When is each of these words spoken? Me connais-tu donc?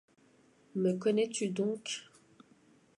Me 0.73 0.93
connais-tu 0.97 1.49
donc? 1.51 2.09